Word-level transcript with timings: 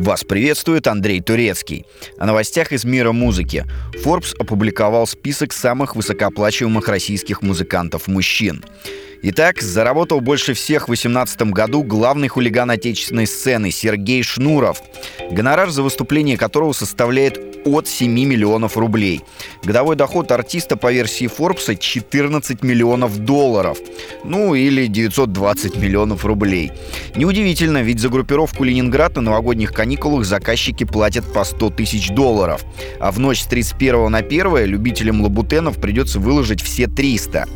Вас 0.00 0.24
приветствует 0.24 0.86
Андрей 0.86 1.20
Турецкий. 1.20 1.84
О 2.16 2.24
новостях 2.24 2.72
из 2.72 2.86
мира 2.86 3.12
музыки. 3.12 3.66
Forbes 4.02 4.34
опубликовал 4.38 5.06
список 5.06 5.52
самых 5.52 5.94
высокооплачиваемых 5.94 6.88
российских 6.88 7.42
музыкантов-мужчин. 7.42 8.64
Итак, 9.22 9.60
заработал 9.60 10.22
больше 10.22 10.54
всех 10.54 10.84
в 10.84 10.86
2018 10.86 11.42
году 11.52 11.82
главный 11.82 12.28
хулиган 12.28 12.70
отечественной 12.70 13.26
сцены 13.26 13.70
Сергей 13.70 14.22
Шнуров, 14.22 14.80
гонорар 15.30 15.68
за 15.68 15.82
выступление 15.82 16.38
которого 16.38 16.72
составляет 16.72 17.49
от 17.64 17.88
7 17.88 18.10
миллионов 18.10 18.76
рублей. 18.76 19.22
Годовой 19.62 19.96
доход 19.96 20.30
артиста 20.32 20.76
по 20.76 20.92
версии 20.92 21.26
Forbes 21.26 21.76
14 21.78 22.62
миллионов 22.62 23.18
долларов. 23.18 23.78
Ну 24.24 24.54
или 24.54 24.86
920 24.86 25.76
миллионов 25.76 26.24
рублей. 26.24 26.72
Неудивительно, 27.16 27.82
ведь 27.82 28.00
за 28.00 28.08
группировку 28.08 28.64
«Ленинград» 28.64 29.16
на 29.16 29.22
новогодних 29.22 29.72
каникулах 29.72 30.24
заказчики 30.24 30.84
платят 30.84 31.32
по 31.32 31.44
100 31.44 31.70
тысяч 31.70 32.08
долларов. 32.10 32.64
А 33.00 33.10
в 33.10 33.18
ночь 33.18 33.42
с 33.42 33.46
31 33.46 34.10
на 34.10 34.18
1 34.18 34.64
любителям 34.66 35.20
лабутенов 35.22 35.80
придется 35.80 36.18
выложить 36.18 36.62
все 36.62 36.86
300 36.86 37.46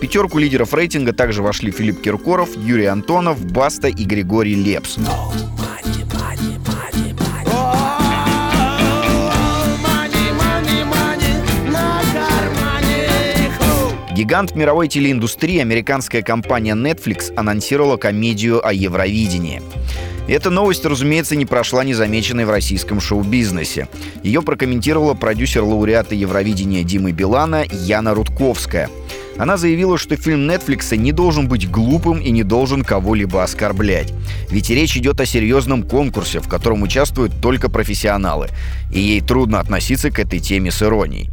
пятерку 0.00 0.38
лидеров 0.38 0.74
рейтинга 0.74 1.12
также 1.12 1.42
вошли 1.42 1.70
Филипп 1.70 2.00
Киркоров, 2.00 2.56
Юрий 2.56 2.86
Антонов, 2.86 3.44
Баста 3.44 3.88
и 3.88 4.04
Григорий 4.04 4.54
Лепс. 4.54 4.96
Гигант 14.20 14.54
мировой 14.54 14.86
телеиндустрии, 14.86 15.60
американская 15.60 16.20
компания 16.20 16.74
Netflix, 16.74 17.34
анонсировала 17.36 17.96
комедию 17.96 18.60
о 18.62 18.70
Евровидении. 18.70 19.62
Эта 20.28 20.50
новость, 20.50 20.84
разумеется, 20.84 21.36
не 21.36 21.46
прошла 21.46 21.84
незамеченной 21.84 22.44
в 22.44 22.50
российском 22.50 23.00
шоу-бизнесе. 23.00 23.88
Ее 24.22 24.42
прокомментировала 24.42 25.14
продюсер 25.14 25.62
лауреата 25.62 26.14
Евровидения 26.14 26.82
Димы 26.82 27.12
Билана 27.12 27.64
Яна 27.64 28.12
Рудковская. 28.12 28.90
Она 29.38 29.56
заявила, 29.56 29.96
что 29.96 30.16
фильм 30.16 30.40
Netflix 30.50 30.94
не 30.98 31.12
должен 31.12 31.48
быть 31.48 31.70
глупым 31.70 32.20
и 32.20 32.30
не 32.30 32.42
должен 32.42 32.84
кого-либо 32.84 33.42
оскорблять. 33.42 34.12
Ведь 34.50 34.68
речь 34.68 34.98
идет 34.98 35.18
о 35.22 35.24
серьезном 35.24 35.82
конкурсе, 35.82 36.40
в 36.40 36.48
котором 36.48 36.82
участвуют 36.82 37.40
только 37.40 37.70
профессионалы. 37.70 38.48
И 38.92 39.00
ей 39.00 39.22
трудно 39.22 39.60
относиться 39.60 40.10
к 40.10 40.18
этой 40.18 40.40
теме 40.40 40.70
с 40.70 40.82
иронией. 40.82 41.30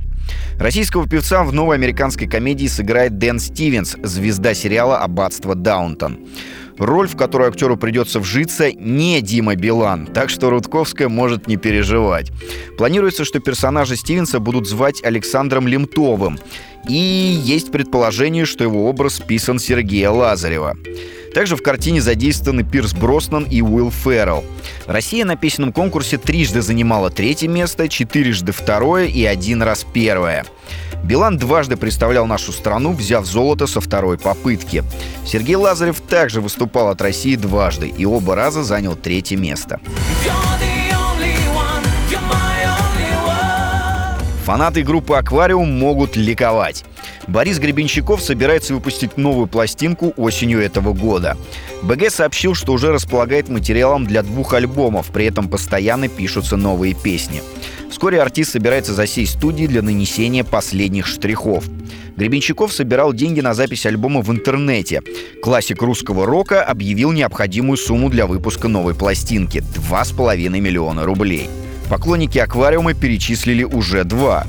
Российского 0.59 1.08
певца 1.08 1.44
в 1.44 1.53
новой 1.53 1.75
американской 1.75 2.27
комедии 2.27 2.66
сыграет 2.66 3.19
Дэн 3.19 3.39
Стивенс, 3.39 3.95
звезда 4.02 4.55
сериала 4.55 4.97
«Аббатство 4.97 5.53
Даунтон». 5.53 6.19
Роль, 6.80 7.08
в 7.08 7.16
которую 7.16 7.50
актеру 7.50 7.75
придется 7.75 8.19
вжиться, 8.19 8.72
не 8.72 9.22
Дима 9.22 9.55
Билан, 9.55 10.08
так 10.08 10.30
что 10.30 10.50
Рудковская 10.50 11.09
может 11.09 11.47
не 11.47 11.58
переживать. 11.58 12.31
Планируется, 12.78 13.25
что 13.25 13.39
персонажа 13.39 13.95
Стивенса 13.95 14.39
будут 14.39 14.67
звать 14.67 15.03
Александром 15.03 15.67
Лемтовым. 15.67 16.39
И 16.88 16.94
есть 16.94 17.72
предположение, 17.72 18.45
что 18.45 18.63
его 18.63 18.88
образ 18.88 19.19
писан 19.19 19.58
Сергея 19.59 20.11
Лазарева. 20.11 20.75
Также 21.38 21.55
в 21.55 21.61
картине 21.61 22.02
задействованы 22.02 22.63
Пирс 22.63 22.95
Броснан 22.95 23.43
и 23.43 23.61
Уилл 23.61 23.91
Феррелл. 23.91 24.43
Россия 24.88 25.23
на 25.23 25.35
песенном 25.35 25.71
конкурсе 25.71 26.17
трижды 26.17 26.63
занимала 26.63 27.11
третье 27.11 27.47
место, 27.47 27.88
четырежды 27.88 28.52
второе 28.52 29.05
и 29.05 29.23
один 29.23 29.61
раз 29.61 29.85
первое. 29.94 30.47
Билан 31.03 31.38
дважды 31.38 31.77
представлял 31.77 32.25
нашу 32.25 32.52
страну, 32.52 32.91
взяв 32.91 33.23
золото 33.27 33.67
со 33.67 33.79
второй 33.81 34.17
попытки. 34.17 34.83
Сергей 35.27 35.57
Лазарев 35.57 36.02
также 36.02 36.41
выступал 36.41 36.88
от 36.88 37.03
России 37.03 37.35
дважды 37.35 37.88
и 37.88 38.03
оба 38.03 38.33
раза 38.33 38.63
занял 38.63 38.95
третье 38.95 39.38
место. 39.38 39.79
Фанаты 44.45 44.81
группы 44.81 45.13
«Аквариум» 45.13 45.69
могут 45.77 46.16
ликовать. 46.16 46.83
Борис 47.27 47.59
Гребенщиков 47.59 48.21
собирается 48.21 48.73
выпустить 48.73 49.17
новую 49.17 49.47
пластинку 49.47 50.13
осенью 50.15 50.61
этого 50.61 50.93
года. 50.93 51.38
БГ 51.83 52.09
сообщил, 52.09 52.55
что 52.55 52.71
уже 52.71 52.91
располагает 52.91 53.49
материалом 53.49 54.05
для 54.05 54.23
двух 54.23 54.53
альбомов, 54.53 55.07
при 55.07 55.25
этом 55.25 55.49
постоянно 55.49 56.07
пишутся 56.07 56.55
новые 56.55 56.93
песни. 56.93 57.41
Вскоре 57.91 58.21
артист 58.21 58.51
собирается 58.51 58.93
засесть 58.93 59.33
студии 59.33 59.67
для 59.67 59.81
нанесения 59.81 60.43
последних 60.43 61.05
штрихов. 61.05 61.65
Гребенщиков 62.15 62.73
собирал 62.73 63.13
деньги 63.13 63.41
на 63.41 63.53
запись 63.53 63.85
альбома 63.85 64.21
в 64.21 64.31
интернете. 64.31 65.01
Классик 65.41 65.81
русского 65.81 66.25
рока 66.25 66.63
объявил 66.63 67.11
необходимую 67.11 67.77
сумму 67.77 68.09
для 68.09 68.25
выпуска 68.25 68.67
новой 68.67 68.95
пластинки– 68.95 69.57
2,5 69.91 70.49
миллиона 70.59 71.05
рублей. 71.05 71.49
Поклонники 71.89 72.39
аквариума 72.39 72.94
перечислили 72.94 73.63
уже 73.63 74.03
два. 74.03 74.47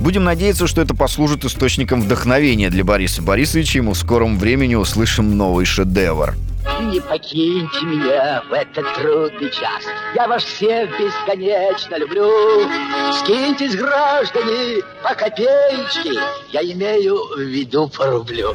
Будем 0.00 0.24
надеяться, 0.24 0.66
что 0.66 0.80
это 0.80 0.94
послужит 0.94 1.44
источником 1.44 2.02
вдохновения 2.02 2.70
для 2.70 2.84
Бориса 2.84 3.20
Борисовича, 3.20 3.78
и 3.78 3.82
мы 3.82 3.92
в 3.92 3.96
скором 3.96 4.38
времени 4.38 4.74
услышим 4.74 5.36
новый 5.36 5.64
шедевр. 5.64 6.34
Не 6.80 7.00
покиньте 7.00 7.84
меня 7.84 8.42
в 8.48 8.52
этот 8.52 8.84
трудный 8.94 9.50
час. 9.50 9.82
Я 10.14 10.28
вас 10.28 10.44
всех 10.44 10.90
бесконечно 10.90 11.96
люблю. 11.96 12.30
Скиньтесь, 13.12 13.74
граждане, 13.74 14.82
по 15.02 15.14
копеечке. 15.14 16.20
Я 16.52 16.62
имею 16.62 17.16
в 17.34 17.40
виду 17.40 17.88
по 17.88 18.06
рублю. 18.06 18.54